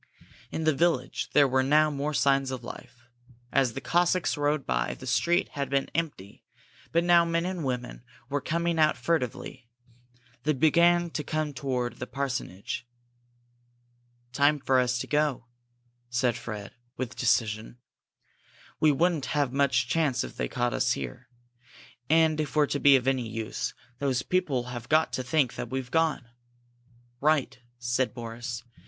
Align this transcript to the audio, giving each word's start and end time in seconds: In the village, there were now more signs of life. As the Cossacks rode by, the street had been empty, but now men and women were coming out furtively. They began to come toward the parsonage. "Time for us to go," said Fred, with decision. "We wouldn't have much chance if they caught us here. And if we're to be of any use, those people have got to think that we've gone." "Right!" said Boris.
In 0.49 0.63
the 0.63 0.73
village, 0.73 1.29
there 1.33 1.47
were 1.47 1.61
now 1.61 1.91
more 1.91 2.15
signs 2.15 2.49
of 2.49 2.63
life. 2.63 3.03
As 3.51 3.73
the 3.73 3.81
Cossacks 3.81 4.35
rode 4.35 4.65
by, 4.65 4.95
the 4.95 5.05
street 5.05 5.49
had 5.49 5.69
been 5.69 5.89
empty, 5.93 6.43
but 6.91 7.03
now 7.03 7.23
men 7.23 7.45
and 7.45 7.63
women 7.63 8.03
were 8.27 8.41
coming 8.41 8.79
out 8.79 8.97
furtively. 8.97 9.69
They 10.41 10.53
began 10.53 11.11
to 11.11 11.23
come 11.23 11.53
toward 11.53 11.99
the 11.99 12.07
parsonage. 12.07 12.87
"Time 14.33 14.57
for 14.57 14.79
us 14.79 14.97
to 14.97 15.05
go," 15.05 15.45
said 16.09 16.35
Fred, 16.35 16.73
with 16.97 17.15
decision. 17.15 17.77
"We 18.79 18.91
wouldn't 18.91 19.27
have 19.37 19.53
much 19.53 19.87
chance 19.87 20.23
if 20.23 20.35
they 20.35 20.47
caught 20.47 20.73
us 20.73 20.93
here. 20.93 21.29
And 22.09 22.41
if 22.41 22.55
we're 22.55 22.65
to 22.65 22.79
be 22.79 22.95
of 22.95 23.07
any 23.07 23.27
use, 23.29 23.75
those 23.99 24.23
people 24.23 24.63
have 24.63 24.89
got 24.89 25.13
to 25.13 25.21
think 25.23 25.53
that 25.53 25.69
we've 25.69 25.91
gone." 25.91 26.27
"Right!" 27.19 27.59
said 27.77 28.15
Boris. 28.15 28.63